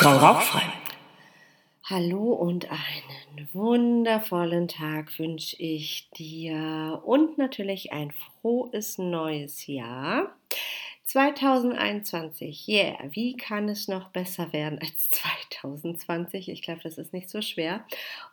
Frau 0.00 0.16
Rauchfrei. 0.16 0.62
Hallo 1.84 2.32
und 2.32 2.70
einen 2.70 3.48
wundervollen 3.52 4.66
Tag 4.66 5.18
wünsche 5.18 5.56
ich 5.58 6.08
dir 6.16 7.02
und 7.04 7.36
natürlich 7.36 7.92
ein 7.92 8.10
frohes 8.10 8.96
neues 8.96 9.66
Jahr. 9.66 10.34
2021, 11.04 12.66
yeah, 12.66 12.96
wie 13.10 13.36
kann 13.36 13.68
es 13.68 13.88
noch 13.88 14.08
besser 14.08 14.54
werden 14.54 14.78
als 14.78 15.10
2020? 15.10 16.48
Ich 16.48 16.62
glaube, 16.62 16.80
das 16.82 16.96
ist 16.96 17.12
nicht 17.12 17.28
so 17.28 17.42
schwer. 17.42 17.84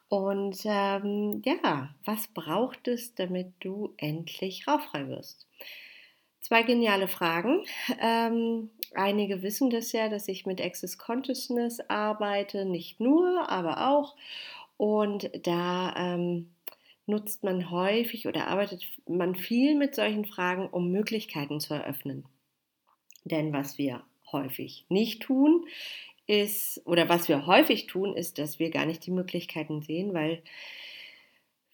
Und 0.07 0.59
ähm, 0.63 1.41
ja, 1.43 1.89
was 2.05 2.29
braucht 2.29 2.87
es, 2.87 3.13
damit 3.13 3.51
du 3.59 3.93
endlich 3.97 4.69
rauchfrei 4.69 5.09
wirst? 5.09 5.45
Zwei 6.47 6.63
geniale 6.63 7.09
Fragen. 7.09 7.65
Ähm, 8.01 8.69
einige 8.95 9.41
wissen 9.41 9.69
das 9.69 9.91
ja, 9.91 10.07
dass 10.07 10.29
ich 10.29 10.45
mit 10.45 10.61
Access 10.61 10.97
Consciousness 10.97 11.81
arbeite, 11.89 12.63
nicht 12.63 13.01
nur, 13.01 13.49
aber 13.49 13.89
auch. 13.91 14.15
Und 14.77 15.29
da 15.45 15.93
ähm, 15.97 16.51
nutzt 17.05 17.43
man 17.43 17.69
häufig 17.69 18.29
oder 18.29 18.47
arbeitet 18.47 18.85
man 19.09 19.35
viel 19.35 19.75
mit 19.75 19.93
solchen 19.93 20.23
Fragen, 20.23 20.69
um 20.69 20.89
Möglichkeiten 20.89 21.59
zu 21.59 21.73
eröffnen. 21.73 22.23
Denn 23.25 23.51
was 23.51 23.77
wir 23.77 24.03
häufig 24.31 24.85
nicht 24.87 25.23
tun, 25.23 25.65
ist, 26.27 26.81
oder 26.85 27.09
was 27.09 27.27
wir 27.27 27.45
häufig 27.45 27.87
tun, 27.87 28.15
ist, 28.15 28.37
dass 28.37 28.57
wir 28.57 28.69
gar 28.69 28.85
nicht 28.85 29.05
die 29.05 29.11
Möglichkeiten 29.11 29.81
sehen, 29.81 30.13
weil 30.13 30.41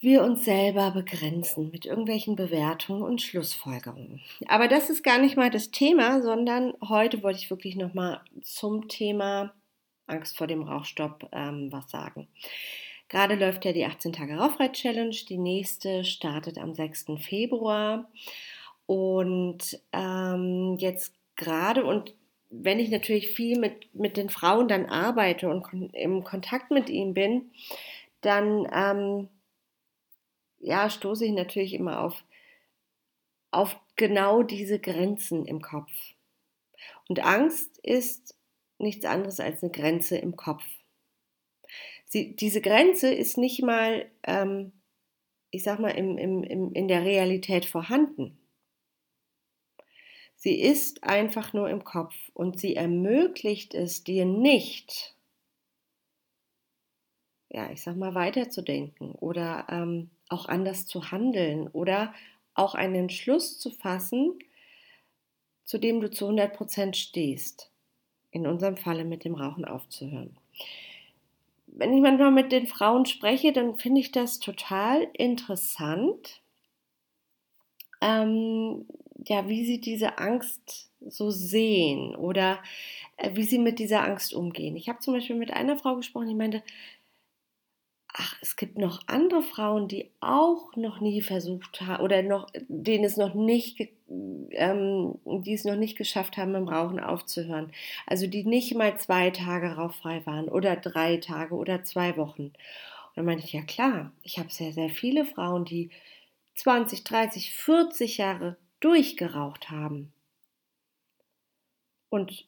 wir 0.04 0.24
uns 0.24 0.46
selber 0.46 0.92
begrenzen 0.92 1.72
mit 1.72 1.86
irgendwelchen 1.86 2.36
Bewertungen 2.36 3.02
und 3.04 3.22
Schlussfolgerungen. 3.22 4.22
Aber 4.48 4.68
das 4.68 4.90
ist 4.90 5.04
gar 5.04 5.20
nicht 5.20 5.38
mal 5.38 5.50
das 5.50 5.72
Thema, 5.72 6.22
sondern 6.22 6.74
heute 6.88 7.24
wollte 7.24 7.40
ich 7.40 7.50
wirklich 7.50 7.76
nochmal 7.76 8.22
zum 8.42 8.88
Thema 8.88 9.54
Angst 10.06 10.38
vor 10.38 10.48
dem 10.48 10.64
Rauchstopp 10.64 11.30
ähm, 11.32 11.72
was 11.72 11.90
sagen. 11.90 12.28
Gerade 13.10 13.36
läuft 13.36 13.66
ja 13.66 13.74
die 13.74 13.86
18 13.86 14.14
Tage 14.14 14.38
Rauchfrei-Challenge. 14.38 15.16
Die 15.30 15.38
nächste 15.38 16.04
startet 16.04 16.58
am 16.58 16.74
6. 16.74 17.06
Februar. 17.20 18.10
Und 18.86 19.80
ähm, 19.92 20.76
jetzt 20.80 21.14
gerade 21.36 21.86
und 21.86 22.14
wenn 22.50 22.80
ich 22.80 22.90
natürlich 22.90 23.30
viel 23.30 23.58
mit, 23.58 23.94
mit 23.96 24.18
den 24.18 24.30
Frauen 24.30 24.68
dann 24.68 24.86
arbeite 24.86 25.50
und 25.50 25.94
im 25.94 26.24
Kontakt 26.24 26.70
mit 26.70 26.90
ihnen 26.90 27.14
bin, 27.14 27.52
dann 28.22 28.68
ähm, 28.72 29.30
ja, 30.64 30.90
stoße 30.90 31.26
ich 31.26 31.32
natürlich 31.32 31.74
immer 31.74 32.02
auf, 32.02 32.24
auf 33.52 33.76
genau 33.96 34.44
diese 34.44 34.80
Grenzen 34.80 35.46
im 35.46 35.62
Kopf. 35.62 35.92
Und 37.10 37.20
Angst 37.20 37.78
ist 37.80 38.36
nichts 38.78 39.06
anderes 39.06 39.40
als 39.40 39.62
eine 39.62 39.72
Grenze 39.72 40.18
im 40.18 40.36
Kopf. 40.36 40.64
Sie, 42.06 42.36
diese 42.36 42.62
Grenze 42.62 43.14
ist 43.14 43.38
nicht 43.38 43.62
mal, 43.62 44.10
ähm, 44.24 44.72
ich 45.52 45.64
sag 45.64 45.80
mal, 45.80 45.90
im, 45.90 46.18
im, 46.18 46.44
im, 46.44 46.74
in 46.74 46.88
der 46.88 47.04
Realität 47.04 47.66
vorhanden. 47.66 48.38
Sie 50.36 50.62
ist 50.62 51.04
einfach 51.04 51.54
nur 51.54 51.70
im 51.70 51.84
Kopf 51.84 52.16
und 52.34 52.60
sie 52.60 52.76
ermöglicht 52.76 53.74
es 53.74 54.04
dir 54.04 54.26
nicht, 54.26 55.16
ja, 57.50 57.70
ich 57.72 57.82
sag 57.82 57.96
mal, 57.96 58.16
weiterzudenken 58.16 59.14
oder 59.14 59.68
ähm, 59.70 60.10
auch 60.34 60.48
anders 60.48 60.86
zu 60.86 61.12
handeln 61.12 61.68
oder 61.70 62.14
auch 62.54 62.76
einen 62.76 62.96
Entschluss 62.96 63.60
zu 63.60 63.70
fassen, 63.72 64.38
zu 65.64 65.78
dem 65.78 66.02
du 66.02 66.10
zu 66.10 66.28
100% 66.28 66.96
stehst. 66.96 67.70
In 68.32 68.48
unserem 68.48 68.78
Falle 68.78 69.06
mit 69.06 69.26
dem 69.26 69.36
Rauchen 69.36 69.64
aufzuhören. 69.64 70.36
Wenn 71.68 71.94
ich 71.94 72.02
manchmal 72.02 72.32
mit 72.32 72.52
den 72.52 72.68
Frauen 72.68 73.06
spreche, 73.06 73.54
dann 73.54 73.76
finde 73.76 74.02
ich 74.02 74.12
das 74.12 74.40
total 74.40 75.08
interessant, 75.14 76.42
ähm, 78.02 78.86
ja, 79.28 79.48
wie 79.48 79.66
sie 79.66 79.80
diese 79.80 80.18
Angst 80.18 80.90
so 81.00 81.32
sehen 81.32 82.16
oder 82.16 82.60
äh, 83.18 83.32
wie 83.36 83.44
sie 83.44 83.60
mit 83.60 83.80
dieser 83.80 84.04
Angst 84.04 84.34
umgehen. 84.34 84.76
Ich 84.76 84.90
habe 84.90 85.00
zum 85.00 85.14
Beispiel 85.14 85.36
mit 85.36 85.54
einer 85.54 85.78
Frau 85.78 85.96
gesprochen, 85.96 86.28
die 86.28 86.36
meinte, 86.36 86.64
ach, 88.14 88.36
es 88.42 88.56
gibt 88.56 88.78
noch 88.78 89.02
andere 89.08 89.42
Frauen, 89.42 89.88
die 89.88 90.12
auch 90.20 90.76
noch 90.76 91.00
nie 91.00 91.22
versucht 91.22 91.82
haben 91.82 92.04
oder 92.04 92.22
noch, 92.22 92.48
denen 92.68 93.04
es 93.04 93.18
noch 93.18 93.34
nicht, 93.34 93.90
ähm, 94.08 95.20
die 95.26 95.54
es 95.54 95.66
noch 95.66 95.76
nicht 95.76 95.98
geschafft 95.98 96.38
haben, 96.38 96.54
im 96.56 96.68
Rauchen 96.68 97.00
aufzuhören. 97.00 97.72
Also 98.06 98.28
die 98.28 98.44
nicht 98.46 98.76
mal 98.76 98.98
zwei 99.00 99.32
Tage 99.32 99.76
rauchfrei 99.76 100.26
waren 100.26 100.48
oder 100.48 100.76
drei 100.76 101.18
Tage 101.18 101.56
oder 101.56 101.84
zwei 101.84 102.16
Wochen. 102.16 102.44
Und 102.44 102.54
dann 103.16 103.26
meinte 103.26 103.46
ich, 103.46 103.54
ja 103.54 103.64
klar, 103.64 104.12
ich 104.22 104.38
habe 104.38 104.52
sehr, 104.52 104.74
sehr 104.74 104.90
viele 104.90 105.26
Frauen, 105.26 105.66
die 105.66 105.90
20, 106.56 107.04
30, 107.04 107.52
40 107.52 108.18
Jahre 108.18 108.58
durchgeraucht 108.80 109.72
haben. 109.72 110.14
Und 112.10 112.48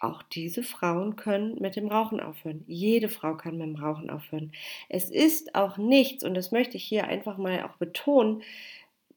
auch 0.00 0.22
diese 0.22 0.62
Frauen 0.62 1.16
können 1.16 1.60
mit 1.60 1.76
dem 1.76 1.88
Rauchen 1.88 2.20
aufhören. 2.20 2.64
Jede 2.66 3.08
Frau 3.08 3.36
kann 3.36 3.58
mit 3.58 3.66
dem 3.66 3.76
Rauchen 3.76 4.10
aufhören. 4.10 4.52
Es 4.88 5.10
ist 5.10 5.54
auch 5.54 5.76
nichts, 5.76 6.24
und 6.24 6.34
das 6.34 6.52
möchte 6.52 6.76
ich 6.76 6.84
hier 6.84 7.06
einfach 7.08 7.36
mal 7.38 7.64
auch 7.64 7.76
betonen, 7.76 8.42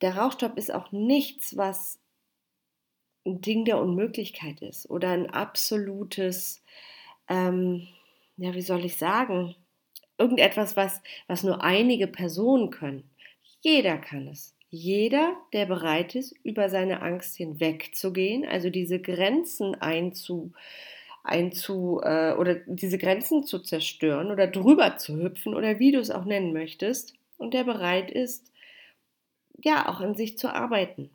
der 0.02 0.18
Rauchstopp 0.18 0.58
ist 0.58 0.74
auch 0.74 0.92
nichts, 0.92 1.56
was 1.58 2.00
ein 3.26 3.42
Ding 3.42 3.66
der 3.66 3.80
Unmöglichkeit 3.80 4.62
ist 4.62 4.90
oder 4.90 5.10
ein 5.10 5.30
absolutes, 5.30 6.64
ähm, 7.30 7.88
ja, 8.38 8.54
wie 8.56 8.62
soll 8.62 8.86
ich 8.86 8.98
sagen, 8.98 9.56
irgendetwas, 10.18 10.76
was, 10.78 11.02
was 11.28 11.44
nur 11.44 11.64
einige 11.64 12.08
Personen 12.08 12.72
können. 12.72 13.10
Jeder 13.62 13.98
kann 13.98 14.28
es. 14.28 14.56
Jeder, 14.74 15.36
der 15.52 15.66
bereit 15.66 16.16
ist, 16.16 16.34
über 16.44 16.70
seine 16.70 17.02
Angst 17.02 17.36
hinwegzugehen, 17.36 18.46
also 18.46 18.70
diese 18.70 19.02
Grenzen 19.02 19.76
einzu, 19.76 20.54
einzu 21.24 22.00
äh, 22.04 22.34
oder 22.36 22.56
diese 22.66 22.98
Grenzen 22.98 23.44
zu 23.44 23.60
zerstören 23.60 24.32
oder 24.32 24.48
drüber 24.48 24.98
zu 24.98 25.18
hüpfen 25.18 25.56
oder 25.56 25.80
wie 25.80 25.92
du 25.92 26.00
es 26.00 26.10
auch 26.10 26.24
nennen 26.24 26.54
möchtest, 26.54 27.16
und 27.38 27.54
der 27.54 27.66
bereit 27.66 28.12
ist, 28.12 28.52
ja, 29.62 29.90
auch 29.90 30.00
an 30.00 30.16
sich 30.16 30.38
zu 30.38 30.54
arbeiten. 30.54 31.10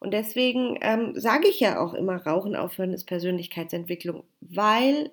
Und 0.00 0.12
deswegen 0.12 0.78
ähm, 0.80 1.12
sage 1.14 1.46
ich 1.46 1.60
ja 1.60 1.78
auch 1.80 1.94
immer, 1.94 2.16
Rauchen 2.16 2.56
aufhören 2.56 2.92
ist 2.92 3.04
Persönlichkeitsentwicklung, 3.04 4.24
weil 4.40 5.12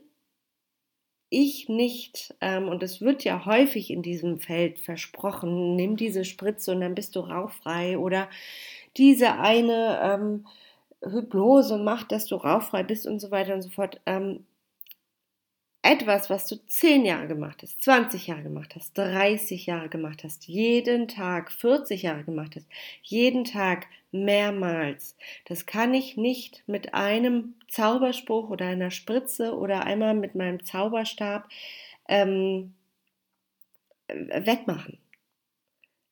ich 1.29 1.69
nicht, 1.69 2.35
ähm, 2.41 2.67
und 2.67 2.84
es 2.84 3.01
wird 3.01 3.23
ja 3.23 3.45
häufig 3.45 3.91
in 3.91 4.01
diesem 4.01 4.40
Feld 4.40 4.79
versprochen, 4.79 5.75
nimm 5.75 5.95
diese 5.97 6.25
Spritze 6.25 6.72
und 6.72 6.81
dann 6.81 6.95
bist 6.95 7.16
du 7.16 7.19
rauchfrei 7.22 7.97
oder 7.97 8.29
diese 8.97 9.34
eine 9.39 10.00
ähm, 10.03 10.47
Hypnose 11.03 11.78
macht, 11.78 12.12
dass 12.12 12.25
du 12.28 12.35
rauchfrei 12.35 12.84
bist 12.84 13.07
und 13.07 13.19
so 13.19 13.31
weiter 13.31 13.53
und 13.56 13.62
so 13.62 13.69
fort. 13.69 14.01
Ähm, 14.06 14.45
etwas, 15.89 16.29
was 16.29 16.45
du 16.45 16.55
10 16.67 17.03
Jahre 17.03 17.27
gemacht 17.27 17.63
hast, 17.63 17.81
20 17.81 18.27
Jahre 18.27 18.44
gemacht 18.44 18.75
hast, 18.75 18.95
30 18.95 19.66
Jahre 19.66 19.89
gemacht 19.89 20.23
hast, 20.23 20.47
jeden 20.47 21.07
Tag 21.07 21.51
40 21.51 22.03
Jahre 22.03 22.23
gemacht 22.23 22.55
hast, 22.55 22.67
jeden 23.01 23.44
Tag 23.44 23.88
mehrmals. 24.11 25.16
Das 25.45 25.66
kann 25.66 25.95
ich 25.95 26.16
nicht 26.16 26.63
mit 26.67 26.94
einem 26.94 27.55
Zauberspruch 27.69 28.51
oder 28.51 28.67
einer 28.67 28.91
Spritze 28.91 29.57
oder 29.57 29.83
einmal 29.83 30.13
mit 30.13 30.35
meinem 30.35 30.63
Zauberstab 30.63 31.50
ähm, 32.07 32.75
wegmachen. 34.07 35.00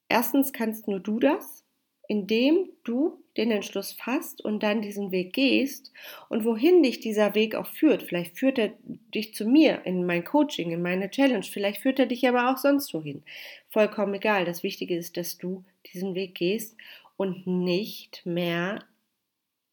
Erstens 0.09 0.53
kannst 0.53 0.87
nur 0.87 1.01
du 1.01 1.19
das 1.19 1.63
indem 2.07 2.69
du 2.83 3.21
den 3.35 3.51
Entschluss 3.51 3.91
fasst 3.91 4.43
und 4.43 4.63
dann 4.63 4.81
diesen 4.81 5.11
Weg 5.11 5.33
gehst 5.33 5.91
und 6.29 6.43
wohin 6.45 6.81
dich 6.81 6.99
dieser 6.99 7.35
Weg 7.35 7.55
auch 7.55 7.67
führt. 7.67 8.03
Vielleicht 8.03 8.37
führt 8.37 8.57
er 8.57 8.73
dich 9.13 9.35
zu 9.35 9.45
mir 9.45 9.85
in 9.85 10.05
mein 10.05 10.23
Coaching, 10.23 10.71
in 10.71 10.81
meine 10.81 11.09
Challenge, 11.09 11.43
vielleicht 11.43 11.81
führt 11.81 11.99
er 11.99 12.07
dich 12.07 12.27
aber 12.27 12.51
auch 12.51 12.57
sonst 12.57 12.93
wohin. 12.93 13.23
Vollkommen 13.69 14.15
egal. 14.15 14.45
Das 14.45 14.63
Wichtige 14.63 14.97
ist, 14.97 15.17
dass 15.17 15.37
du 15.37 15.63
diesen 15.93 16.15
Weg 16.15 16.35
gehst 16.35 16.75
und 17.17 17.45
nicht 17.45 18.25
mehr 18.25 18.83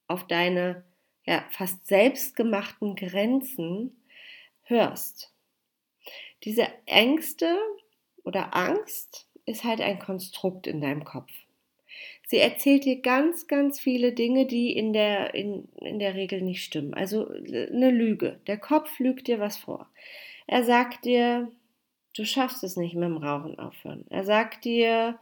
auf 0.09 0.27
deine 0.27 0.85
ja, 1.25 1.45
fast 1.51 1.87
selbstgemachten 1.87 2.97
Grenzen 2.97 3.97
hörst. 4.63 5.33
Diese 6.45 6.67
Ängste 6.85 7.57
oder 8.25 8.55
Angst 8.55 9.29
ist 9.47 9.65
halt 9.65 9.81
ein 9.81 9.99
Konstrukt 9.99 10.67
in 10.67 10.81
deinem 10.81 11.05
Kopf. 11.05 11.31
Sie 12.27 12.39
erzählt 12.39 12.85
dir 12.85 13.01
ganz, 13.01 13.47
ganz 13.47 13.79
viele 13.79 14.13
Dinge, 14.13 14.47
die 14.47 14.73
in 14.73 14.93
der, 14.93 15.35
in, 15.35 15.69
in 15.81 15.99
der 15.99 16.15
Regel 16.15 16.41
nicht 16.41 16.65
stimmen. 16.65 16.95
Also 16.95 17.29
eine 17.29 17.91
Lüge. 17.91 18.41
Der 18.47 18.57
Kopf 18.57 18.99
lügt 18.99 19.29
dir 19.29 19.41
was 19.41 19.57
vor. 19.57 19.89
Er 20.47 20.65
sagt 20.65 21.05
dir, 21.05 21.51
du 22.17 22.25
schaffst 22.25 22.65
es 22.65 22.77
nicht 22.77 22.95
mit 22.95 23.05
dem 23.05 23.19
Rauchen 23.19 23.59
aufhören. 23.59 24.05
Er 24.09 24.25
sagt 24.25 24.65
dir, 24.65 25.19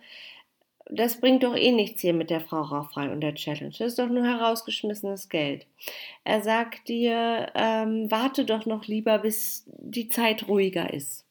das 0.91 1.21
bringt 1.21 1.43
doch 1.43 1.57
eh 1.57 1.73
nichts 1.73 2.03
hier 2.03 2.13
mit 2.13 2.31
der 2.31 2.41
Frau 2.41 2.61
rauchfrei 2.61 3.11
und 3.11 3.21
der 3.21 3.35
Challenge. 3.35 3.71
Das 3.71 3.81
ist 3.89 3.99
doch 3.99 4.09
nur 4.09 4.25
herausgeschmissenes 4.25 5.29
Geld. 5.29 5.67
Er 6.25 6.43
sagt 6.43 6.89
dir, 6.89 7.51
ähm, 7.55 8.11
warte 8.11 8.45
doch 8.45 8.67
noch 8.67 8.87
lieber, 8.87 9.19
bis 9.19 9.65
die 9.67 10.09
Zeit 10.09 10.49
ruhiger 10.49 10.93
ist. 10.93 11.27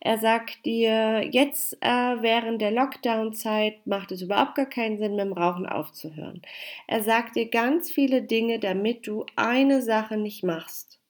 Er 0.00 0.18
sagt 0.18 0.64
dir, 0.66 1.22
jetzt 1.30 1.74
äh, 1.80 1.86
während 1.86 2.60
der 2.60 2.70
Lockdown-Zeit 2.70 3.86
macht 3.86 4.12
es 4.12 4.22
überhaupt 4.22 4.54
gar 4.54 4.66
keinen 4.66 4.98
Sinn, 4.98 5.16
mit 5.16 5.24
dem 5.24 5.32
Rauchen 5.32 5.66
aufzuhören. 5.66 6.42
Er 6.86 7.02
sagt 7.02 7.36
dir 7.36 7.48
ganz 7.50 7.90
viele 7.90 8.22
Dinge, 8.22 8.58
damit 8.58 9.06
du 9.06 9.26
eine 9.36 9.82
Sache 9.82 10.16
nicht 10.16 10.44
machst. 10.44 11.00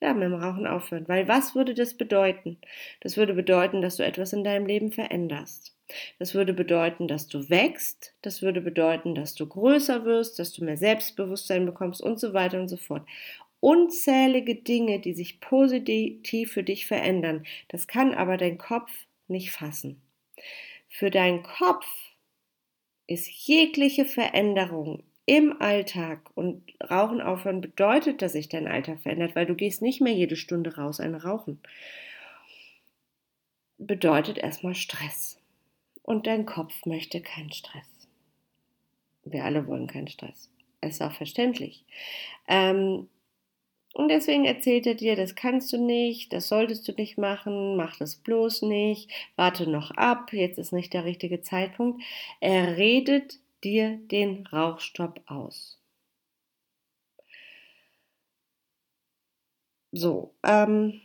Ja, 0.00 0.14
mit 0.14 0.24
dem 0.24 0.34
Rauchen 0.34 0.66
aufhören. 0.66 1.08
Weil 1.08 1.26
was 1.26 1.54
würde 1.54 1.74
das 1.74 1.94
bedeuten? 1.94 2.58
Das 3.00 3.16
würde 3.16 3.34
bedeuten, 3.34 3.82
dass 3.82 3.96
du 3.96 4.04
etwas 4.04 4.32
in 4.32 4.44
deinem 4.44 4.66
Leben 4.66 4.92
veränderst. 4.92 5.76
Das 6.18 6.34
würde 6.34 6.52
bedeuten, 6.52 7.08
dass 7.08 7.28
du 7.28 7.48
wächst, 7.48 8.14
das 8.22 8.42
würde 8.42 8.60
bedeuten, 8.60 9.14
dass 9.14 9.34
du 9.34 9.46
größer 9.46 10.04
wirst, 10.04 10.38
dass 10.38 10.52
du 10.52 10.64
mehr 10.64 10.76
Selbstbewusstsein 10.76 11.64
bekommst 11.66 12.02
und 12.02 12.20
so 12.20 12.34
weiter 12.34 12.60
und 12.60 12.68
so 12.68 12.76
fort. 12.76 13.06
Unzählige 13.60 14.54
Dinge, 14.54 15.00
die 15.00 15.14
sich 15.14 15.40
positiv 15.40 16.52
für 16.52 16.62
dich 16.62 16.86
verändern. 16.86 17.44
Das 17.68 17.86
kann 17.86 18.14
aber 18.14 18.36
dein 18.36 18.58
Kopf 18.58 18.90
nicht 19.26 19.50
fassen. 19.50 20.00
Für 20.88 21.10
deinen 21.10 21.42
Kopf 21.42 21.86
ist 23.06 23.28
jegliche 23.46 24.04
Veränderung 24.04 25.02
im 25.26 25.60
Alltag 25.60 26.30
und 26.36 26.62
Rauchen 26.90 27.20
aufhören 27.20 27.60
bedeutet, 27.60 28.22
dass 28.22 28.32
sich 28.32 28.48
dein 28.48 28.66
Alltag 28.66 29.00
verändert, 29.02 29.34
weil 29.34 29.44
du 29.44 29.54
gehst 29.54 29.82
nicht 29.82 30.00
mehr 30.00 30.14
jede 30.14 30.36
Stunde 30.36 30.76
raus 30.76 31.00
eine 31.00 31.22
rauchen. 31.22 31.60
Bedeutet 33.76 34.38
erstmal 34.38 34.74
Stress 34.74 35.38
und 36.02 36.26
dein 36.26 36.46
Kopf 36.46 36.86
möchte 36.86 37.20
keinen 37.20 37.52
Stress. 37.52 38.08
Wir 39.24 39.44
alle 39.44 39.66
wollen 39.66 39.86
keinen 39.86 40.08
Stress. 40.08 40.50
Ist 40.80 41.02
auch 41.02 41.12
verständlich. 41.12 41.84
Ähm, 42.46 43.08
und 43.98 44.08
deswegen 44.10 44.44
erzählt 44.44 44.86
er 44.86 44.94
dir, 44.94 45.16
das 45.16 45.34
kannst 45.34 45.72
du 45.72 45.76
nicht, 45.84 46.32
das 46.32 46.46
solltest 46.46 46.86
du 46.86 46.92
nicht 46.92 47.18
machen, 47.18 47.76
mach 47.76 47.96
das 47.98 48.14
bloß 48.14 48.62
nicht, 48.62 49.10
warte 49.34 49.68
noch 49.68 49.90
ab, 49.90 50.32
jetzt 50.32 50.56
ist 50.58 50.72
nicht 50.72 50.94
der 50.94 51.04
richtige 51.04 51.40
Zeitpunkt. 51.42 52.00
Er 52.40 52.76
redet 52.76 53.40
dir 53.64 53.98
den 54.10 54.46
Rauchstopp 54.46 55.20
aus. 55.26 55.80
So, 59.92 60.32
ähm, 60.44 61.00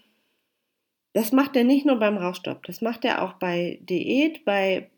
das 1.14 1.32
macht 1.32 1.56
er 1.56 1.64
nicht 1.64 1.86
nur 1.88 1.98
beim 1.98 2.18
Rauchstopp, 2.18 2.64
das 2.68 2.82
macht 2.82 3.06
er 3.06 3.24
auch 3.24 3.34
bei 3.34 3.80
Diät, 3.82 4.46
bei 4.46 4.92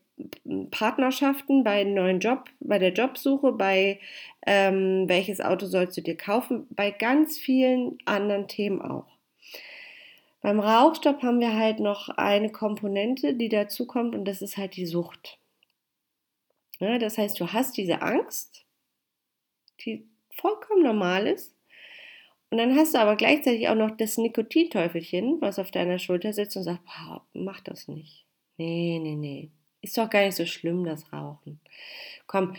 Partnerschaften, 0.71 1.63
bei 1.63 1.81
einem 1.81 1.93
neuen 1.93 2.19
Job, 2.19 2.49
bei 2.59 2.79
der 2.79 2.93
Jobsuche, 2.93 3.51
bei 3.51 3.99
ähm, 4.45 5.09
welches 5.09 5.41
Auto 5.41 5.65
sollst 5.65 5.97
du 5.97 6.01
dir 6.01 6.15
kaufen, 6.15 6.67
bei 6.69 6.91
ganz 6.91 7.37
vielen 7.37 7.97
anderen 8.05 8.47
Themen 8.47 8.81
auch. 8.81 9.07
Beim 10.41 10.59
Rauchstopp 10.59 11.23
haben 11.23 11.39
wir 11.39 11.55
halt 11.55 11.79
noch 11.79 12.09
eine 12.09 12.51
Komponente, 12.51 13.33
die 13.33 13.49
dazu 13.49 13.87
kommt 13.87 14.15
und 14.15 14.25
das 14.25 14.41
ist 14.41 14.57
halt 14.57 14.75
die 14.75 14.85
Sucht. 14.85 15.39
Ja, 16.79 16.99
das 16.99 17.17
heißt, 17.17 17.39
du 17.39 17.51
hast 17.51 17.77
diese 17.77 18.01
Angst, 18.01 18.65
die 19.81 20.07
vollkommen 20.29 20.83
normal 20.83 21.27
ist. 21.27 21.55
Und 22.51 22.59
dann 22.59 22.75
hast 22.75 22.93
du 22.93 22.99
aber 22.99 23.15
gleichzeitig 23.15 23.67
auch 23.69 23.75
noch 23.75 23.97
das 23.97 24.17
Nikotinteufelchen, 24.17 25.41
was 25.41 25.57
auf 25.57 25.71
deiner 25.71 25.99
Schulter 25.99 26.31
sitzt 26.31 26.55
und 26.55 26.63
sagt, 26.63 26.81
mach 27.33 27.61
das 27.61 27.87
nicht. 27.87 28.25
Nee, 28.57 28.99
nee, 29.01 29.15
nee. 29.15 29.51
Ist 29.85 29.99
doch 29.99 30.09
gar 30.09 30.25
nicht 30.25 30.35
so 30.35 30.47
schlimm, 30.47 30.83
das 30.83 31.13
Rauchen. 31.13 31.59
Komm, 32.25 32.55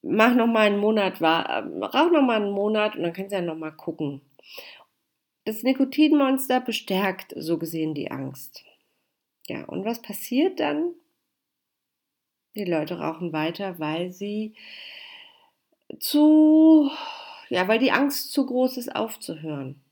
mach 0.00 0.32
noch 0.36 0.46
mal 0.46 0.68
einen 0.68 0.78
Monat, 0.78 1.20
rauch 1.20 2.12
noch 2.12 2.22
mal 2.22 2.36
einen 2.36 2.52
Monat 2.52 2.94
und 2.94 3.02
dann 3.02 3.12
kannst 3.12 3.32
du 3.32 3.36
ja 3.36 3.42
noch 3.42 3.56
mal 3.56 3.72
gucken. 3.72 4.20
Das 5.44 5.64
Nikotinmonster 5.64 6.60
bestärkt 6.60 7.34
so 7.36 7.58
gesehen 7.58 7.94
die 7.94 8.12
Angst. 8.12 8.62
Ja, 9.48 9.64
und 9.64 9.84
was 9.84 10.02
passiert 10.02 10.60
dann? 10.60 10.94
Die 12.54 12.64
Leute 12.64 13.00
rauchen 13.00 13.32
weiter, 13.32 13.80
weil 13.80 14.12
sie 14.12 14.54
zu, 15.98 16.92
ja, 17.48 17.66
weil 17.66 17.80
die 17.80 17.90
Angst 17.90 18.30
zu 18.30 18.46
groß 18.46 18.76
ist, 18.76 18.94
aufzuhören. 18.94 19.82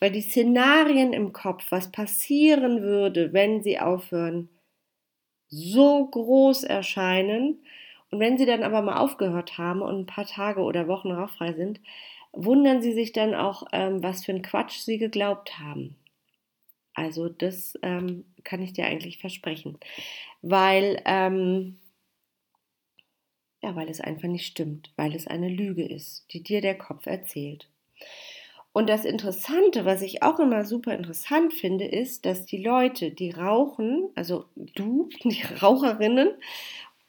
Weil 0.00 0.10
die 0.10 0.22
Szenarien 0.22 1.12
im 1.12 1.32
Kopf, 1.32 1.66
was 1.70 1.92
passieren 1.92 2.82
würde, 2.82 3.32
wenn 3.32 3.62
sie 3.62 3.78
aufhören, 3.78 4.48
so 5.48 6.06
groß 6.06 6.64
erscheinen. 6.64 7.64
Und 8.10 8.20
wenn 8.20 8.38
sie 8.38 8.46
dann 8.46 8.62
aber 8.62 8.82
mal 8.82 8.98
aufgehört 8.98 9.58
haben 9.58 9.82
und 9.82 10.00
ein 10.00 10.06
paar 10.06 10.26
Tage 10.26 10.60
oder 10.62 10.88
Wochen 10.88 11.10
rauchfrei 11.10 11.52
sind, 11.52 11.80
wundern 12.32 12.82
sie 12.82 12.92
sich 12.92 13.12
dann 13.12 13.34
auch, 13.34 13.66
ähm, 13.72 14.02
was 14.02 14.24
für 14.24 14.32
ein 14.32 14.42
Quatsch 14.42 14.78
sie 14.78 14.98
geglaubt 14.98 15.58
haben. 15.58 15.96
Also 16.94 17.28
das 17.28 17.78
ähm, 17.82 18.24
kann 18.42 18.62
ich 18.62 18.72
dir 18.72 18.86
eigentlich 18.86 19.18
versprechen, 19.18 19.78
weil 20.40 21.02
ähm, 21.04 21.78
ja, 23.62 23.74
weil 23.74 23.88
es 23.88 24.00
einfach 24.00 24.28
nicht 24.28 24.46
stimmt, 24.46 24.92
weil 24.96 25.14
es 25.14 25.26
eine 25.26 25.48
Lüge 25.48 25.84
ist, 25.84 26.26
die 26.32 26.42
dir 26.42 26.60
der 26.60 26.78
Kopf 26.78 27.06
erzählt. 27.06 27.68
Und 28.76 28.90
das 28.90 29.06
Interessante, 29.06 29.86
was 29.86 30.02
ich 30.02 30.22
auch 30.22 30.38
immer 30.38 30.62
super 30.62 30.92
interessant 30.92 31.54
finde, 31.54 31.86
ist, 31.86 32.26
dass 32.26 32.44
die 32.44 32.62
Leute, 32.62 33.10
die 33.10 33.30
rauchen, 33.30 34.10
also 34.14 34.44
du, 34.54 35.08
die 35.24 35.40
Raucherinnen, 35.62 36.34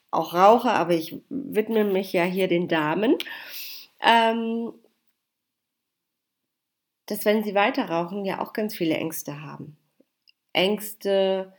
auch 0.10 0.34
Raucher, 0.34 0.76
aber 0.76 0.94
ich 0.94 1.18
widme 1.28 1.84
mich 1.84 2.14
ja 2.14 2.24
hier 2.24 2.48
den 2.48 2.70
Damen, 2.70 3.18
ähm, 4.00 4.72
dass 7.06 7.26
wenn 7.26 7.44
sie 7.44 7.54
weiter 7.54 7.90
rauchen, 7.90 8.24
ja 8.24 8.40
auch 8.40 8.54
ganz 8.54 8.74
viele 8.74 8.96
Ängste 8.96 9.42
haben. 9.42 9.76
Ängste, 10.54 11.52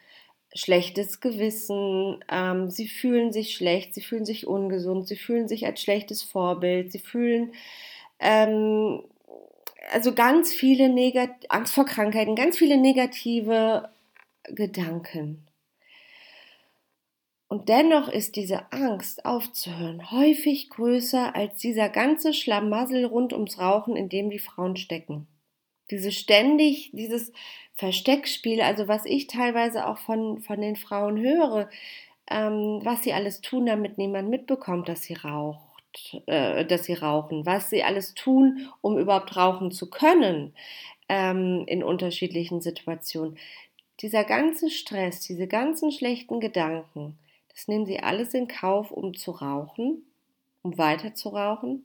schlechtes 0.55 1.20
Gewissen, 1.20 2.25
ähm, 2.31 2.70
sie 2.70 2.88
fühlen 2.88 3.31
sich 3.31 3.55
schlecht, 3.55 3.93
sie 3.93 4.00
fühlen 4.00 4.25
sich 4.25 4.46
ungesund, 4.46 5.06
sie 5.06 5.16
fühlen 5.16 5.49
sich 5.49 5.66
als 5.66 5.82
schlechtes 5.82 6.22
Vorbild, 6.22 6.93
sie 6.93 6.99
fühlen 6.99 7.52
ähm, 8.20 9.02
also 9.90 10.14
ganz 10.14 10.52
viele 10.52 10.88
Negat 10.88 11.31
Angst 11.49 11.75
vor 11.75 11.85
Krankheiten, 11.85 12.35
ganz 12.35 12.58
viele 12.58 12.76
negative 12.76 13.88
Gedanken. 14.44 15.46
Und 17.49 17.70
dennoch 17.70 18.08
ist 18.08 18.37
diese 18.37 18.70
Angst 18.73 19.25
aufzuhören 19.25 20.11
häufig 20.11 20.69
größer 20.69 21.35
als 21.35 21.56
dieser 21.58 21.88
ganze 21.88 22.35
Schlamassel 22.35 23.06
rund 23.06 23.32
ums 23.32 23.58
Rauchen, 23.58 23.96
in 23.96 24.11
dem 24.11 24.29
die 24.29 24.38
Frauen 24.38 24.76
stecken. 24.76 25.26
Diese 25.91 26.12
ständig, 26.12 26.91
dieses 26.93 27.32
Versteckspiel, 27.75 28.60
also 28.60 28.86
was 28.86 29.06
ich 29.06 29.29
teilweise 29.29 29.86
auch 29.86 29.96
von, 29.96 30.41
von 30.41 30.60
den 30.60 30.77
Frauen 30.77 31.19
höre, 31.19 31.70
ähm, 32.31 32.81
was 32.82 33.03
sie 33.03 33.15
alles 33.15 33.41
tun, 33.41 33.65
damit 33.65 33.96
niemand 33.96 34.29
mitbekommt, 34.29 34.89
dass 34.91 35.05
sie 35.05 35.15
rauchen 35.15 35.68
äh, 36.27 36.65
dass 36.65 36.85
sie 36.85 36.95
rauchen, 36.95 37.47
was 37.47 37.71
sie 37.71 37.83
alles 37.83 38.15
tun, 38.15 38.69
um 38.81 38.99
überhaupt 38.99 39.37
rauchen 39.37 39.71
zu 39.71 39.91
können 39.91 40.55
ähm, 41.09 41.65
in 41.67 41.83
unterschiedlichen 41.83 42.61
Situationen. 42.61 43.39
Dieser 44.01 44.25
ganze 44.25 44.71
Stress, 44.71 45.21
diese 45.21 45.47
ganzen 45.47 45.91
schlechten 45.91 46.41
Gedanken, 46.41 47.19
das 47.49 47.67
nehmen 47.67 47.87
sie 47.87 48.01
alles 48.01 48.35
in 48.35 48.47
Kauf, 48.47 48.93
um 48.93 49.15
zu 49.15 49.33
rauchen, 49.33 50.05
um 50.63 50.79
weiter 50.79 51.15
zu 51.15 51.31
rauchen. 51.31 51.85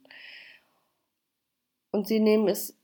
Und 1.91 2.07
sie 2.07 2.19
nehmen 2.19 2.47
es 2.47 2.77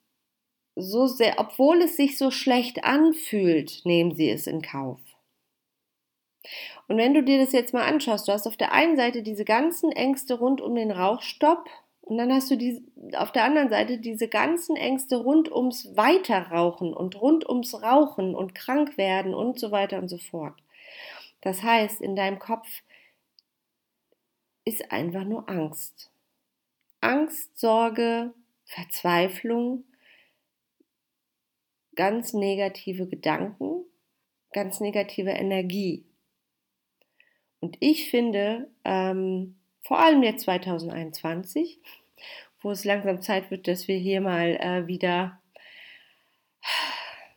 so 0.76 1.06
sehr, 1.06 1.40
obwohl 1.40 1.82
es 1.82 1.98
sich 1.98 2.18
so 2.18 2.32
schlecht 2.32 2.84
anfühlt, 2.84 3.82
nehmen 3.86 4.16
sie 4.16 4.30
es 4.30 4.48
in 4.48 4.62
Kauf. 4.62 5.00
Und 6.88 6.98
wenn 6.98 7.14
du 7.14 7.24
dir 7.24 7.40
das 7.40 7.52
jetzt 7.52 7.74
mal 7.74 7.84
anschaust, 7.84 8.28
du 8.28 8.32
hast 8.32 8.48
auf 8.48 8.58
der 8.58 8.72
einen 8.72 8.96
Seite 8.96 9.22
diese 9.22 9.46
ganzen 9.46 9.92
Ängste 9.92 10.36
rund 10.36 10.62
um 10.62 10.76
den 10.76 10.92
Rauchstopp 10.92 11.70
und 12.02 12.18
dann 12.18 12.34
hast 12.34 12.50
du 12.50 12.56
die, 12.56 12.84
auf 13.14 13.32
der 13.32 13.44
anderen 13.44 13.70
Seite 13.70 14.00
diese 14.00 14.28
ganzen 14.28 14.76
Ängste 14.76 15.18
rund 15.18 15.52
ums 15.52 15.96
Weiterrauchen 15.96 16.94
und 16.94 17.22
rund 17.22 17.48
ums 17.48 17.82
Rauchen 17.84 18.34
und 18.34 18.56
krank 18.56 18.98
werden 18.98 19.36
und 19.36 19.60
so 19.60 19.70
weiter 19.72 20.00
und 20.00 20.08
so 20.08 20.18
fort. 20.18 20.56
Das 21.42 21.62
heißt, 21.62 22.02
in 22.02 22.16
deinem 22.16 22.40
Kopf 22.40 22.68
ist 24.66 24.92
einfach 24.92 25.24
nur 25.24 25.48
Angst. 25.50 26.12
Angst, 27.02 27.58
Sorge, 27.60 28.34
Verzweiflung, 28.66 29.84
ganz 31.96 32.34
negative 32.34 33.08
Gedanken, 33.08 33.86
ganz 34.52 34.80
negative 34.80 35.32
Energie. 35.32 36.06
Und 37.60 37.78
ich 37.80 38.10
finde, 38.10 38.70
ähm, 38.86 39.56
vor 39.84 40.00
allem 40.00 40.24
jetzt 40.24 40.44
2021, 40.44 41.80
wo 42.62 42.72
es 42.72 42.86
langsam 42.86 43.22
Zeit 43.22 43.52
wird, 43.52 43.68
dass 43.68 43.88
wir 43.88 43.98
hier 43.98 44.22
mal 44.22 44.58
äh, 44.62 44.88
wieder 44.88 45.40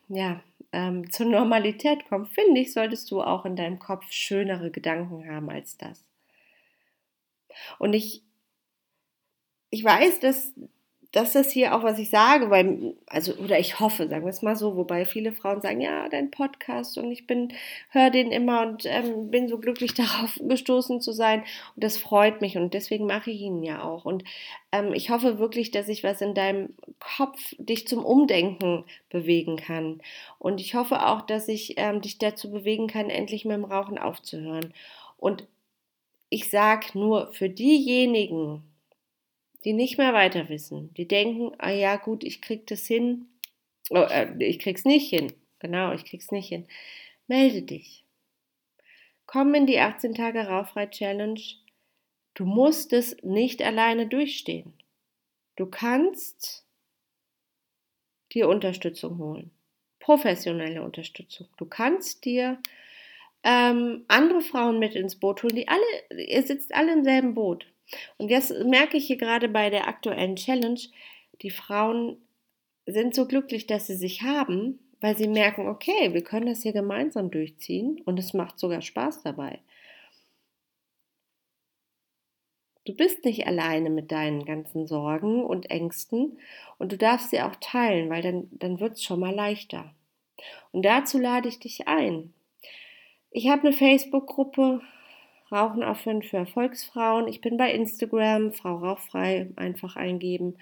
ja, 0.09 0.43
ähm, 0.73 1.11
zur 1.11 1.26
Normalität 1.26 2.07
kommt, 2.09 2.33
finde 2.33 2.61
ich, 2.61 2.73
solltest 2.73 3.11
du 3.11 3.23
auch 3.23 3.45
in 3.45 3.57
deinem 3.57 3.79
Kopf 3.79 4.11
schönere 4.11 4.71
Gedanken 4.71 5.29
haben 5.31 5.50
als 5.50 5.76
das. 5.76 6.05
Und 7.79 7.93
ich, 7.93 8.23
ich 9.71 9.85
weiß, 9.85 10.21
dass 10.21 10.52
das 11.12 11.50
hier 11.50 11.76
auch, 11.76 11.83
was 11.83 11.99
ich 11.99 12.09
sage, 12.09 12.49
weil, 12.49 12.95
also, 13.07 13.35
oder 13.35 13.59
ich 13.59 13.81
hoffe, 13.81 14.09
sagen 14.09 14.25
wir 14.25 14.31
es 14.31 14.40
mal 14.40 14.57
so, 14.57 14.76
wobei 14.76 15.04
viele 15.04 15.33
Frauen 15.33 15.61
sagen, 15.61 15.83
ja, 15.83 16.09
dein 16.09 16.31
Podcast 16.31 16.97
und 16.97 17.12
ich 17.12 17.26
bin, 17.26 17.52
höre 17.90 18.09
den 18.11 18.33
immer 18.33 18.62
und 18.62 18.87
ähm, 18.87 19.31
bin 19.31 19.47
so 19.47 19.59
glücklich 19.59 19.92
darauf 19.95 20.40
gestoßen 20.40 21.02
zu 21.02 21.12
sein. 21.12 21.40
Und 21.76 21.85
das 21.85 21.99
freut 21.99 22.40
mich 22.40 22.57
und 22.57 22.73
deswegen 22.73 23.07
mache 23.07 23.31
ich 23.31 23.42
ihn 23.42 23.62
ja 23.62 23.83
auch. 23.83 24.07
Und 24.07 24.25
ähm, 24.73 24.95
ich 24.95 25.11
hoffe 25.11 25.38
wirklich, 25.38 25.71
dass 25.71 25.88
ich 25.88 26.02
was 26.02 26.23
in 26.23 26.35
deinem 26.35 26.71
Kopf 26.99 27.54
dich 27.59 27.87
zum 27.87 28.04
Umdenken 28.04 28.85
bewegen 29.11 29.57
kann. 29.57 30.00
Und 30.38 30.62
ich 30.62 30.75
hoffe 30.75 31.07
auch, 31.07 31.21
dass 31.23 31.47
ich 31.49 31.75
ähm, 31.76 32.00
dich 32.00 32.19
dazu 32.19 32.50
bewegen 32.50 32.87
kann, 32.87 33.11
endlich 33.11 33.45
mit 33.45 33.54
dem 33.57 33.64
Rauchen 33.64 33.99
aufzuhören. 33.99 34.73
Und 35.19 35.47
ich 36.31 36.49
sage 36.49 36.87
nur 36.95 37.31
für 37.35 37.50
diejenigen, 37.50 38.62
die 39.64 39.73
nicht 39.73 39.99
mehr 39.99 40.12
weiter 40.12 40.49
wissen, 40.49 40.92
die 40.95 41.07
denken, 41.07 41.52
ah 41.59 41.71
ja, 41.71 41.97
gut, 41.97 42.25
ich 42.25 42.42
krieg 42.42 42.66
das 42.66 42.87
hin, 42.87 43.26
oh, 43.90 43.97
äh, 43.97 44.33
ich 44.38 44.59
krieg's 44.59 44.85
nicht 44.85 45.09
hin, 45.09 45.33
genau, 45.59 45.92
ich 45.92 46.04
krieg's 46.04 46.31
nicht 46.31 46.49
hin. 46.49 46.66
Melde 47.26 47.62
dich. 47.62 48.04
Komm 49.26 49.54
in 49.54 49.66
die 49.66 49.78
18 49.78 50.14
Tage 50.14 50.47
Rauchfrei 50.47 50.87
Challenge. 50.87 51.40
Du 52.35 52.45
musst 52.45 52.92
es 52.92 53.16
nicht 53.23 53.62
alleine 53.62 54.07
durchstehen. 54.07 54.75
Du 55.57 55.66
kannst 55.66 56.66
dir 58.33 58.49
Unterstützung 58.49 59.19
holen. 59.19 59.50
Professionelle 60.00 60.83
Unterstützung. 60.83 61.47
Du 61.57 61.66
kannst 61.66 62.25
dir 62.25 62.59
ähm, 63.45 64.04
andere 64.09 64.40
Frauen 64.40 64.78
mit 64.78 64.95
ins 64.95 65.16
Boot 65.16 65.42
holen, 65.42 65.57
die 65.57 65.69
alle, 65.69 65.85
ihr 66.16 66.42
sitzt 66.42 66.75
alle 66.75 66.92
im 66.92 67.04
selben 67.04 67.35
Boot. 67.35 67.66
Und 68.18 68.30
jetzt 68.30 68.52
merke 68.64 68.96
ich 68.96 69.06
hier 69.06 69.18
gerade 69.18 69.49
bei 69.49 69.70
der 69.70 69.88
aktuellen 69.88 70.37
Challenge, 70.37 70.80
die 71.42 71.50
Frauen 71.50 72.16
sind 72.87 73.14
so 73.14 73.26
glücklich, 73.26 73.66
dass 73.66 73.87
sie 73.87 73.96
sich 73.96 74.22
haben, 74.22 74.78
weil 75.00 75.16
sie 75.16 75.28
merken, 75.28 75.68
okay, 75.68 76.12
wir 76.12 76.22
können 76.22 76.46
das 76.46 76.62
hier 76.62 76.72
gemeinsam 76.72 77.30
durchziehen 77.30 78.00
und 78.04 78.18
es 78.18 78.34
macht 78.34 78.58
sogar 78.58 78.82
Spaß 78.82 79.22
dabei. 79.22 79.61
Du 82.84 82.94
bist 82.94 83.25
nicht 83.25 83.46
alleine 83.46 83.90
mit 83.90 84.11
deinen 84.11 84.44
ganzen 84.44 84.87
Sorgen 84.87 85.44
und 85.44 85.70
Ängsten 85.70 86.38
und 86.78 86.90
du 86.90 86.99
darfst 86.99 87.30
sie 87.30 87.40
auch 87.40 87.54
teilen, 87.61 88.11
weil 88.11 88.22
dann, 88.22 88.49
dann 88.52 88.80
wird 88.80 88.94
es 88.94 89.04
schon 89.04 89.20
mal 89.20 89.34
leichter. 89.34 89.94
Und 90.72 90.84
dazu 90.84 91.18
lade 91.18 91.49
ich 91.49 91.61
dich 91.61 91.87
ein. 91.87 92.32
Ich 93.30 93.49
habe 93.49 93.62
eine 93.62 93.72
Facebook-Gruppe, 93.72 94.80
Rauchen 95.52 95.82
aufhören 95.82 96.23
für 96.23 96.37
Erfolgsfrauen. 96.38 97.28
Ich 97.28 97.40
bin 97.40 97.56
bei 97.56 97.73
Instagram, 97.73 98.52
Frau 98.52 98.76
Rauchfrei, 98.76 99.49
einfach 99.56 99.97
eingeben. 99.97 100.56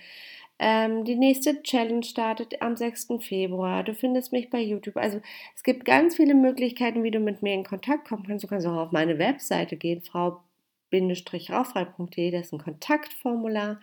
Ähm, 0.59 1.04
die 1.04 1.16
nächste 1.16 1.62
Challenge 1.62 2.02
startet 2.02 2.61
am 2.61 2.76
6. 2.76 3.09
Februar. 3.20 3.82
Du 3.82 3.94
findest 3.94 4.32
mich 4.32 4.50
bei 4.50 4.61
YouTube. 4.61 4.99
Also 4.99 5.23
es 5.56 5.62
gibt 5.62 5.87
ganz 5.87 6.16
viele 6.16 6.35
Möglichkeiten, 6.35 7.02
wie 7.02 7.11
du 7.11 7.18
mit 7.18 7.40
mir 7.40 7.54
in 7.54 7.64
Kontakt 7.64 8.06
kommen 8.06 8.25
kannst. 8.26 8.44
Du 8.44 8.49
kannst 8.49 8.66
auch 8.66 8.76
auf 8.76 8.92
meine 8.92 9.18
Webseite 9.18 9.78
gehen, 9.78 10.02
frau-rauchfrei.de, 10.02 12.30
das 12.30 12.47
ist 12.47 12.52
ein 12.52 12.59
Kontaktformular. 12.59 13.80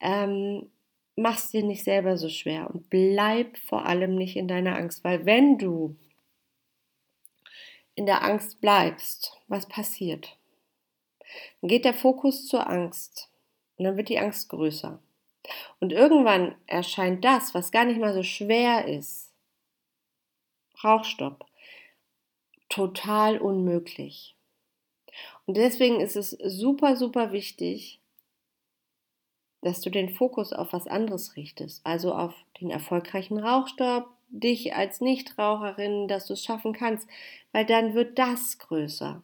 Ähm, 0.00 0.70
mach's 1.14 1.50
dir 1.50 1.62
nicht 1.62 1.84
selber 1.84 2.16
so 2.16 2.28
schwer 2.28 2.70
und 2.72 2.88
bleib 2.88 3.58
vor 3.58 3.84
allem 3.84 4.14
nicht 4.14 4.36
in 4.36 4.48
deiner 4.48 4.76
Angst, 4.76 5.04
weil 5.04 5.26
wenn 5.26 5.58
du 5.58 5.96
in 7.98 8.06
der 8.06 8.22
Angst 8.22 8.60
bleibst, 8.60 9.36
was 9.48 9.66
passiert? 9.66 10.38
Dann 11.60 11.68
geht 11.68 11.84
der 11.84 11.94
Fokus 11.94 12.46
zur 12.46 12.70
Angst 12.70 13.28
und 13.76 13.84
dann 13.84 13.96
wird 13.96 14.08
die 14.08 14.20
Angst 14.20 14.48
größer. 14.50 15.02
Und 15.80 15.92
irgendwann 15.92 16.54
erscheint 16.66 17.24
das, 17.24 17.54
was 17.54 17.72
gar 17.72 17.84
nicht 17.84 17.98
mal 17.98 18.14
so 18.14 18.22
schwer 18.22 18.86
ist, 18.86 19.34
Rauchstopp, 20.84 21.44
total 22.68 23.38
unmöglich. 23.38 24.36
Und 25.46 25.56
deswegen 25.56 26.00
ist 26.00 26.14
es 26.14 26.30
super, 26.30 26.94
super 26.94 27.32
wichtig, 27.32 28.00
dass 29.60 29.80
du 29.80 29.90
den 29.90 30.10
Fokus 30.10 30.52
auf 30.52 30.72
was 30.72 30.86
anderes 30.86 31.34
richtest, 31.34 31.84
also 31.84 32.14
auf 32.14 32.34
den 32.60 32.70
erfolgreichen 32.70 33.38
Rauchstopp, 33.38 34.08
dich 34.28 34.74
als 34.74 35.00
Nichtraucherin, 35.00 36.08
dass 36.08 36.26
du 36.26 36.34
es 36.34 36.44
schaffen 36.44 36.72
kannst, 36.72 37.08
weil 37.52 37.66
dann 37.66 37.94
wird 37.94 38.18
das 38.18 38.58
größer. 38.58 39.22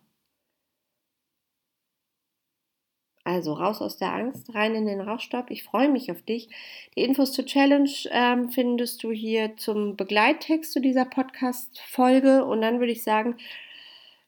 Also 3.26 3.54
raus 3.54 3.80
aus 3.80 3.96
der 3.96 4.12
Angst, 4.12 4.54
rein 4.54 4.74
in 4.74 4.84
den 4.84 5.00
Rauchstopp. 5.00 5.50
Ich 5.50 5.64
freue 5.64 5.88
mich 5.88 6.10
auf 6.10 6.20
dich. 6.20 6.50
Die 6.94 7.02
Infos 7.02 7.32
zur 7.32 7.46
Challenge 7.46 7.90
ähm, 8.10 8.50
findest 8.50 9.02
du 9.02 9.12
hier 9.12 9.56
zum 9.56 9.96
Begleittext 9.96 10.70
zu 10.72 10.80
dieser 10.80 11.06
Podcast-Folge. 11.06 12.44
Und 12.44 12.60
dann 12.60 12.80
würde 12.80 12.92
ich 12.92 13.02
sagen, 13.02 13.36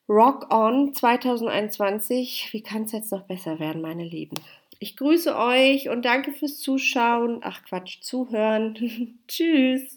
Rock 0.09 0.51
on 0.51 0.95
2021. 0.95 2.49
Wie 2.53 2.63
kann 2.63 2.85
es 2.85 2.93
jetzt 2.93 3.13
noch 3.13 3.25
besser 3.25 3.59
werden, 3.59 3.83
meine 3.83 4.05
Lieben? 4.05 4.41
Ich 4.79 4.97
grüße 4.97 5.37
euch 5.37 5.91
und 5.91 6.07
danke 6.07 6.33
fürs 6.33 6.59
Zuschauen. 6.61 7.41
Ach 7.43 7.65
Quatsch, 7.65 8.01
zuhören. 8.01 9.19
Tschüss. 9.29 9.96